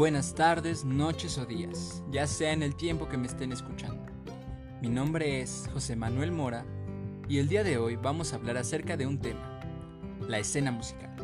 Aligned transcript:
buenas 0.00 0.34
tardes, 0.34 0.82
noches 0.82 1.36
o 1.36 1.44
días, 1.44 2.02
ya 2.10 2.26
sea 2.26 2.54
en 2.54 2.62
el 2.62 2.74
tiempo 2.74 3.06
que 3.06 3.18
me 3.18 3.26
estén 3.26 3.52
escuchando. 3.52 4.02
Mi 4.80 4.88
nombre 4.88 5.42
es 5.42 5.68
José 5.74 5.94
Manuel 5.94 6.32
Mora 6.32 6.64
y 7.28 7.36
el 7.36 7.48
día 7.48 7.62
de 7.64 7.76
hoy 7.76 7.96
vamos 7.96 8.32
a 8.32 8.36
hablar 8.36 8.56
acerca 8.56 8.96
de 8.96 9.06
un 9.06 9.18
tema, 9.18 9.60
la 10.26 10.38
escena 10.38 10.72
musical. 10.72 11.14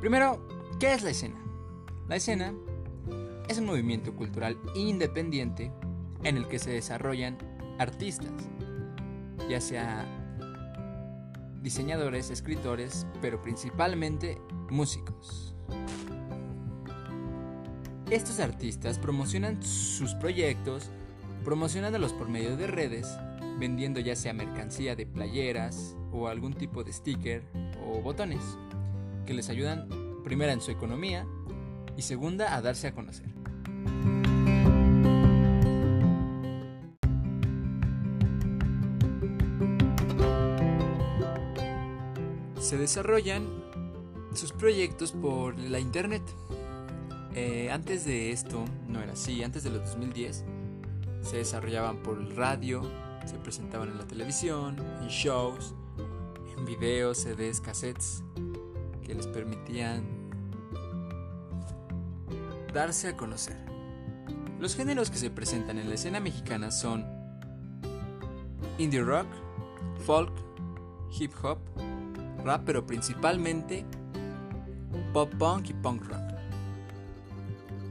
Primero, 0.00 0.48
¿qué 0.80 0.94
es 0.94 1.02
la 1.02 1.10
escena? 1.10 1.38
La 2.08 2.16
escena 2.16 2.54
es 3.50 3.58
un 3.58 3.66
movimiento 3.66 4.16
cultural 4.16 4.58
independiente 4.74 5.70
en 6.24 6.38
el 6.38 6.48
que 6.48 6.58
se 6.58 6.70
desarrollan 6.70 7.36
artistas, 7.78 8.32
ya 9.50 9.60
sea 9.60 10.06
diseñadores, 11.60 12.30
escritores, 12.30 13.06
pero 13.20 13.42
principalmente 13.42 14.40
músicos. 14.70 15.54
Estos 18.12 18.40
artistas 18.40 18.98
promocionan 18.98 19.62
sus 19.62 20.12
proyectos, 20.14 20.90
promocionándolos 21.46 22.12
por 22.12 22.28
medio 22.28 22.58
de 22.58 22.66
redes, 22.66 23.08
vendiendo 23.58 24.00
ya 24.00 24.14
sea 24.16 24.34
mercancía 24.34 24.94
de 24.94 25.06
playeras 25.06 25.96
o 26.12 26.28
algún 26.28 26.52
tipo 26.52 26.84
de 26.84 26.92
sticker 26.92 27.42
o 27.88 28.02
botones, 28.02 28.42
que 29.24 29.32
les 29.32 29.48
ayudan 29.48 29.88
primera 30.24 30.52
en 30.52 30.60
su 30.60 30.70
economía 30.70 31.26
y 31.96 32.02
segunda 32.02 32.54
a 32.54 32.60
darse 32.60 32.88
a 32.88 32.94
conocer. 32.94 33.30
Se 42.60 42.76
desarrollan 42.76 43.48
sus 44.34 44.52
proyectos 44.52 45.12
por 45.12 45.58
la 45.58 45.78
internet. 45.78 46.22
Eh, 47.34 47.70
antes 47.70 48.04
de 48.04 48.30
esto 48.30 48.64
no 48.88 49.00
era 49.00 49.12
así, 49.12 49.42
antes 49.42 49.64
de 49.64 49.70
los 49.70 49.80
2010 49.90 50.44
se 51.22 51.36
desarrollaban 51.36 52.02
por 52.02 52.18
radio, 52.36 52.82
se 53.24 53.38
presentaban 53.38 53.88
en 53.88 53.98
la 53.98 54.06
televisión, 54.06 54.76
en 55.00 55.08
shows, 55.08 55.74
en 56.56 56.64
videos, 56.66 57.18
CDs, 57.18 57.60
cassettes 57.60 58.22
que 59.02 59.14
les 59.14 59.26
permitían 59.26 60.04
darse 62.72 63.08
a 63.08 63.16
conocer. 63.16 63.56
Los 64.58 64.76
géneros 64.76 65.10
que 65.10 65.16
se 65.16 65.30
presentan 65.30 65.78
en 65.78 65.88
la 65.88 65.94
escena 65.94 66.20
mexicana 66.20 66.70
son 66.70 67.04
indie 68.78 69.02
rock, 69.02 69.26
folk, 70.04 70.32
hip 71.18 71.32
hop, 71.42 71.58
rap, 72.44 72.62
pero 72.64 72.86
principalmente 72.86 73.84
pop 75.12 75.32
punk 75.38 75.70
y 75.70 75.74
punk 75.74 76.04
rock. 76.04 76.31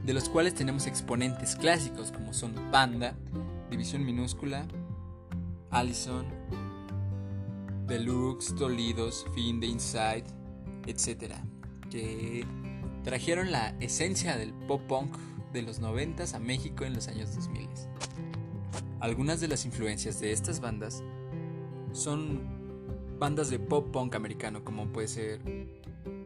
De 0.04 0.12
los 0.12 0.28
cuales 0.28 0.54
tenemos 0.54 0.86
exponentes 0.86 1.56
clásicos 1.56 2.10
como 2.10 2.34
son 2.34 2.54
Panda, 2.70 3.14
División 3.70 4.04
Minúscula, 4.04 4.66
Allison, 5.70 6.26
Deluxe, 7.86 8.54
Dolidos, 8.56 9.26
Fin 9.34 9.60
de 9.60 9.66
Inside, 9.68 10.24
etc. 10.86 11.34
Que 11.90 12.44
trajeron 13.04 13.52
la 13.52 13.76
esencia 13.80 14.36
del 14.36 14.52
pop 14.52 14.82
punk 14.88 15.16
de 15.52 15.62
los 15.62 15.78
90 15.80 16.24
a 16.34 16.38
México 16.38 16.84
en 16.84 16.94
los 16.94 17.08
años 17.08 17.34
2000. 17.34 17.68
Algunas 19.00 19.40
de 19.40 19.48
las 19.48 19.64
influencias 19.64 20.20
de 20.20 20.32
estas 20.32 20.60
bandas 20.60 21.02
son 21.92 22.40
bandas 23.18 23.50
de 23.50 23.58
pop 23.58 23.90
punk 23.92 24.14
americano 24.14 24.64
como 24.64 24.92
puede 24.92 25.08
ser 25.08 25.40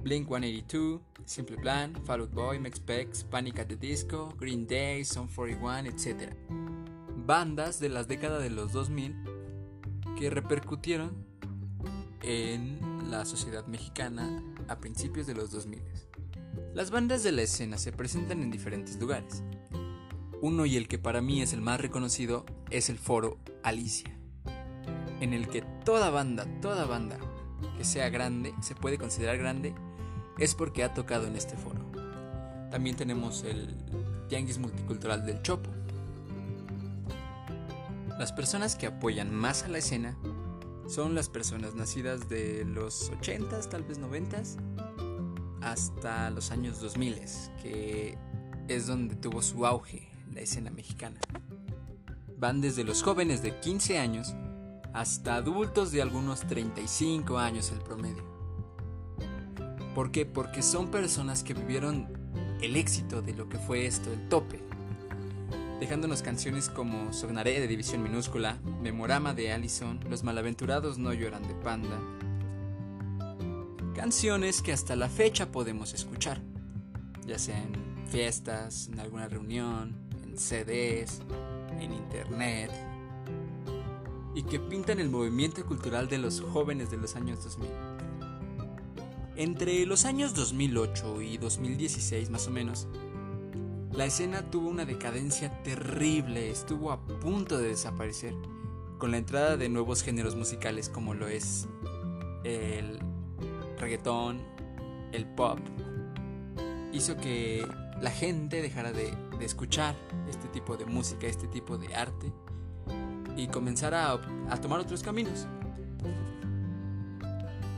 Blink 0.02 0.28
182, 0.28 1.00
Simple 1.26 1.56
Plan, 1.56 1.92
Fall 2.04 2.20
Out 2.20 2.32
Boy, 2.32 2.58
Mexpex, 2.58 3.24
Panic 3.24 3.58
at 3.58 3.66
the 3.66 3.76
Disco, 3.76 4.32
Green 4.38 4.66
Day, 4.66 5.04
Son 5.04 5.28
41, 5.28 5.88
etc. 5.90 6.32
Bandas 7.26 7.80
de 7.80 7.88
las 7.88 8.06
décadas 8.06 8.42
de 8.42 8.50
los 8.50 8.72
2000 8.72 9.14
que 10.16 10.30
repercutieron 10.30 11.26
en 12.22 13.10
la 13.10 13.24
sociedad 13.24 13.66
mexicana 13.66 14.42
a 14.68 14.78
principios 14.78 15.26
de 15.26 15.34
los 15.34 15.50
2000. 15.50 15.82
Las 16.74 16.90
bandas 16.90 17.22
de 17.22 17.32
la 17.32 17.42
escena 17.42 17.76
se 17.76 17.92
presentan 17.92 18.42
en 18.42 18.50
diferentes 18.50 18.98
lugares. 18.98 19.42
Uno 20.40 20.64
y 20.64 20.76
el 20.76 20.86
que 20.86 20.98
para 20.98 21.20
mí 21.20 21.42
es 21.42 21.52
el 21.52 21.60
más 21.60 21.80
reconocido 21.80 22.46
es 22.70 22.88
el 22.88 22.98
foro 22.98 23.38
Alicia, 23.62 24.16
en 25.20 25.32
el 25.32 25.48
que 25.48 25.62
toda 25.84 26.10
banda, 26.10 26.46
toda 26.60 26.84
banda 26.84 27.18
que 27.76 27.84
sea 27.84 28.10
grande, 28.10 28.54
se 28.60 28.74
puede 28.74 28.98
considerar 28.98 29.38
grande, 29.38 29.74
es 30.38 30.54
porque 30.54 30.84
ha 30.84 30.94
tocado 30.94 31.26
en 31.26 31.36
este 31.36 31.56
foro. 31.56 31.80
También 32.70 32.96
tenemos 32.96 33.44
el 33.44 33.74
Tianguis 34.28 34.58
Multicultural 34.58 35.24
del 35.24 35.42
Chopo. 35.42 35.70
Las 38.18 38.32
personas 38.32 38.76
que 38.76 38.86
apoyan 38.86 39.34
más 39.34 39.62
a 39.62 39.68
la 39.68 39.78
escena 39.78 40.16
son 40.88 41.14
las 41.14 41.28
personas 41.28 41.74
nacidas 41.74 42.28
de 42.28 42.64
los 42.64 43.10
80s, 43.12 43.68
tal 43.68 43.82
vez 43.84 44.00
90s, 44.00 44.56
hasta 45.60 46.30
los 46.30 46.50
años 46.50 46.80
2000, 46.80 47.20
que 47.62 48.16
es 48.68 48.86
donde 48.86 49.16
tuvo 49.16 49.42
su 49.42 49.66
auge 49.66 50.08
la 50.32 50.40
escena 50.40 50.70
mexicana. 50.70 51.18
Van 52.38 52.60
desde 52.60 52.84
los 52.84 53.02
jóvenes 53.02 53.42
de 53.42 53.58
15 53.58 53.98
años 53.98 54.34
hasta 54.92 55.36
adultos 55.36 55.92
de 55.92 56.02
algunos 56.02 56.40
35 56.40 57.38
años 57.38 57.70
el 57.70 57.78
promedio. 57.80 58.35
¿Por 59.96 60.10
qué? 60.10 60.26
Porque 60.26 60.60
son 60.60 60.90
personas 60.90 61.42
que 61.42 61.54
vivieron 61.54 62.06
el 62.60 62.76
éxito 62.76 63.22
de 63.22 63.32
lo 63.32 63.48
que 63.48 63.56
fue 63.56 63.86
esto, 63.86 64.12
el 64.12 64.28
tope. 64.28 64.60
Dejándonos 65.80 66.20
canciones 66.20 66.68
como 66.68 67.14
Sognaré 67.14 67.58
de 67.60 67.66
División 67.66 68.02
Minúscula, 68.02 68.58
Memorama 68.82 69.32
de 69.32 69.52
Allison, 69.52 69.98
Los 70.10 70.22
Malaventurados 70.22 70.98
no 70.98 71.14
lloran 71.14 71.48
de 71.48 71.54
Panda. 71.54 71.98
Canciones 73.94 74.60
que 74.60 74.74
hasta 74.74 74.96
la 74.96 75.08
fecha 75.08 75.50
podemos 75.50 75.94
escuchar, 75.94 76.42
ya 77.26 77.38
sea 77.38 77.56
en 77.56 78.06
fiestas, 78.06 78.88
en 78.92 79.00
alguna 79.00 79.28
reunión, 79.28 79.96
en 80.22 80.36
CDs, 80.36 81.22
en 81.80 81.94
internet, 81.94 82.70
y 84.34 84.42
que 84.42 84.60
pintan 84.60 85.00
el 85.00 85.08
movimiento 85.08 85.64
cultural 85.64 86.06
de 86.06 86.18
los 86.18 86.42
jóvenes 86.42 86.90
de 86.90 86.98
los 86.98 87.16
años 87.16 87.42
2000. 87.42 87.70
Entre 89.36 89.84
los 89.84 90.06
años 90.06 90.34
2008 90.34 91.20
y 91.20 91.36
2016 91.36 92.30
más 92.30 92.46
o 92.46 92.50
menos, 92.50 92.88
la 93.92 94.06
escena 94.06 94.50
tuvo 94.50 94.68
una 94.70 94.84
decadencia 94.84 95.62
terrible, 95.62 96.50
estuvo 96.50 96.90
a 96.90 97.06
punto 97.06 97.58
de 97.58 97.68
desaparecer, 97.68 98.34
con 98.98 99.10
la 99.10 99.18
entrada 99.18 99.56
de 99.56 99.68
nuevos 99.68 100.02
géneros 100.02 100.36
musicales 100.36 100.88
como 100.88 101.12
lo 101.12 101.28
es 101.28 101.68
el 102.44 102.98
reggaetón, 103.78 104.40
el 105.12 105.26
pop, 105.26 105.58
hizo 106.92 107.16
que 107.16 107.66
la 108.00 108.10
gente 108.10 108.62
dejara 108.62 108.92
de, 108.92 109.14
escuchar 109.40 109.94
este 110.28 110.48
tipo 110.48 110.76
de 110.76 110.86
música, 110.86 111.26
este 111.26 111.46
tipo 111.46 111.76
de 111.76 111.94
arte, 111.94 112.32
y 113.36 113.48
comenzar 113.48 113.94
a, 113.94 114.18
tomar 114.62 114.80
otros 114.80 115.02
caminos. 115.02 115.46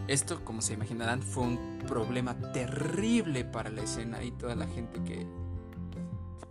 Esto, 0.08 0.44
como 0.44 0.62
se 0.62 0.74
imaginarán, 0.74 1.22
fue 1.22 1.44
un 1.44 1.78
problema 1.86 2.34
terrible 2.52 3.44
para 3.44 3.70
la 3.70 3.82
escena 3.82 4.22
y 4.24 4.32
toda 4.32 4.56
la 4.56 4.66
gente 4.66 5.02
que 5.04 5.26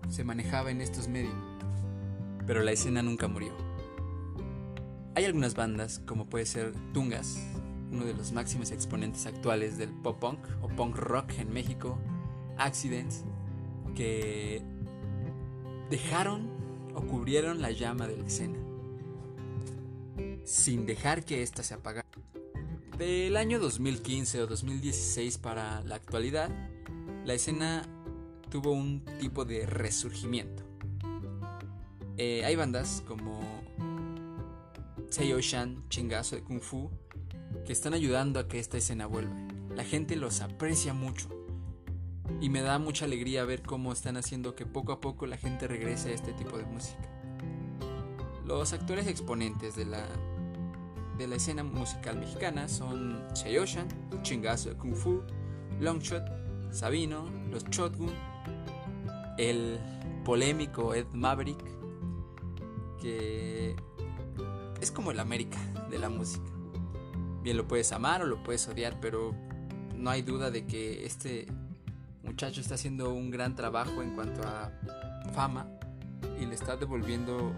se 0.10 0.24
manejaba 0.24 0.72
en 0.72 0.82
estos 0.82 1.08
medios. 1.08 1.34
Pero 2.46 2.62
la 2.62 2.72
escena 2.72 3.02
nunca 3.02 3.28
murió. 3.28 3.52
Hay 5.16 5.26
algunas 5.26 5.56
bandas, 5.56 6.00
como 6.06 6.28
puede 6.28 6.46
ser 6.46 6.74
Tungas, 6.94 7.38
uno 7.92 8.06
de 8.06 8.14
los 8.14 8.32
máximos 8.32 8.72
exponentes 8.72 9.26
actuales 9.26 9.78
del 9.78 9.90
pop 9.90 10.20
punk 10.20 10.40
o 10.62 10.68
punk 10.68 10.96
rock 10.96 11.32
en 11.40 11.52
México, 11.52 11.98
Accidents, 12.58 13.24
que 13.96 14.62
dejaron 15.90 16.48
o 16.94 17.02
cubrieron 17.02 17.62
la 17.62 17.72
llama 17.72 18.08
de 18.08 18.18
la 18.18 18.28
escena 18.28 18.58
sin 20.48 20.86
dejar 20.86 21.26
que 21.26 21.44
ésta 21.44 21.62
se 21.62 21.74
apagara. 21.74 22.08
Del 22.98 23.38
año 23.38 23.60
2015 23.60 24.42
o 24.42 24.48
2016 24.48 25.38
para 25.38 25.82
la 25.82 25.94
actualidad, 25.94 26.50
la 27.26 27.36
escena 27.36 27.88
tuvo 28.50 28.72
un 28.72 29.06
tipo 29.20 29.46
de 29.46 29.68
resurgimiento. 29.68 30.64
Eh, 32.18 32.44
hay 32.44 32.56
bandas 32.56 33.04
como 33.08 33.40
Shan, 35.12 35.88
Chingazo 35.90 36.38
de 36.38 36.42
Kung 36.42 36.60
Fu, 36.60 36.90
que 37.68 37.72
están 37.72 37.94
ayudando 37.94 38.40
a 38.40 38.48
que 38.48 38.58
esta 38.58 38.78
escena 38.78 39.06
vuelva. 39.06 39.36
La 39.76 39.84
gente 39.84 40.16
los 40.16 40.42
aprecia 40.42 40.96
mucho 40.96 41.30
y 42.42 42.50
me 42.50 42.62
da 42.62 42.80
mucha 42.80 43.06
alegría 43.06 43.46
ver 43.46 43.62
cómo 43.62 43.94
están 43.94 44.18
haciendo 44.18 44.56
que 44.56 44.66
poco 44.66 44.92
a 44.92 45.02
poco 45.02 45.28
la 45.28 45.38
gente 45.38 45.68
regrese 45.68 46.10
a 46.10 46.14
este 46.14 46.34
tipo 46.34 46.58
de 46.58 46.66
música. 46.66 47.08
Los 48.44 48.74
actores 48.74 49.06
exponentes 49.06 49.76
de 49.76 49.86
la 49.86 50.04
de 51.18 51.28
la 51.28 51.36
escena 51.36 51.64
musical 51.64 52.18
mexicana 52.18 52.68
son 52.68 53.22
Ocean, 53.32 53.88
Chingazo 54.22 54.70
de 54.70 54.76
Kung 54.76 54.96
Fu, 54.96 55.22
Longshot, 55.80 56.24
Sabino, 56.72 57.26
Los 57.50 57.64
Shotgun, 57.66 58.14
el 59.38 59.80
polémico 60.24 60.94
Ed 60.94 61.08
Maverick, 61.14 61.64
que 63.02 63.76
es 64.82 64.92
como 64.92 65.12
el 65.12 65.20
América 65.20 65.60
de 65.90 66.00
la 66.00 66.10
música. 66.10 66.52
Bien 67.42 67.58
lo 67.58 67.68
puedes 67.68 67.92
amar 67.92 68.22
o 68.22 68.26
lo 68.26 68.44
puedes 68.44 68.68
odiar, 68.68 69.00
pero 69.00 69.34
no 69.96 70.10
hay 70.10 70.22
duda 70.22 70.52
de 70.52 70.66
que 70.66 71.06
este 71.06 71.48
muchacho 72.24 72.62
está 72.62 72.76
haciendo 72.76 73.14
un 73.14 73.32
gran 73.32 73.56
trabajo 73.56 74.02
en 74.02 74.14
cuanto 74.16 74.42
a 74.48 74.72
fama 75.34 75.68
y 76.40 76.46
le 76.46 76.56
está 76.56 76.76
devolviendo 76.76 77.54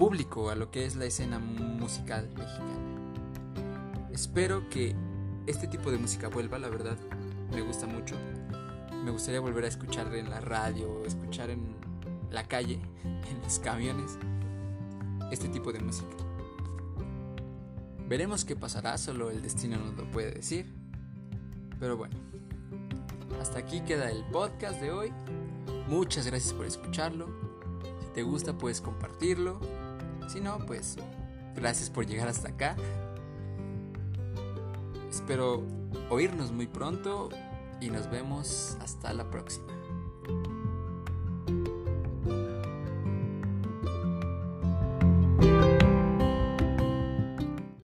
público 0.00 0.48
a 0.48 0.54
lo 0.54 0.70
que 0.70 0.86
es 0.86 0.96
la 0.96 1.04
escena 1.04 1.38
musical 1.38 2.26
mexicana. 2.30 4.08
Espero 4.10 4.66
que 4.70 4.96
este 5.46 5.68
tipo 5.68 5.90
de 5.90 5.98
música 5.98 6.28
vuelva, 6.28 6.58
la 6.58 6.70
verdad, 6.70 6.96
me 7.52 7.60
gusta 7.60 7.86
mucho. 7.86 8.16
Me 9.04 9.10
gustaría 9.10 9.40
volver 9.40 9.64
a 9.64 9.68
escuchar 9.68 10.14
en 10.14 10.30
la 10.30 10.40
radio, 10.40 11.04
escuchar 11.04 11.50
en 11.50 11.76
la 12.30 12.48
calle, 12.48 12.80
en 13.04 13.42
los 13.42 13.58
camiones, 13.58 14.16
este 15.30 15.50
tipo 15.50 15.70
de 15.70 15.80
música. 15.80 16.16
Veremos 18.08 18.46
qué 18.46 18.56
pasará, 18.56 18.96
solo 18.96 19.30
el 19.30 19.42
destino 19.42 19.76
nos 19.76 19.94
lo 19.96 20.10
puede 20.10 20.30
decir. 20.30 20.72
Pero 21.78 21.98
bueno, 21.98 22.16
hasta 23.38 23.58
aquí 23.58 23.82
queda 23.82 24.10
el 24.10 24.24
podcast 24.32 24.80
de 24.80 24.92
hoy. 24.92 25.12
Muchas 25.88 26.26
gracias 26.26 26.54
por 26.54 26.64
escucharlo. 26.64 27.26
Si 28.00 28.08
te 28.14 28.22
gusta 28.22 28.56
puedes 28.56 28.80
compartirlo. 28.80 29.60
Si 30.30 30.40
no, 30.40 30.58
pues 30.64 30.96
gracias 31.56 31.90
por 31.90 32.06
llegar 32.06 32.28
hasta 32.28 32.50
acá. 32.50 32.76
Espero 35.10 35.64
oírnos 36.08 36.52
muy 36.52 36.68
pronto 36.68 37.30
y 37.80 37.90
nos 37.90 38.08
vemos 38.08 38.76
hasta 38.80 39.12
la 39.12 39.28
próxima. 39.28 39.66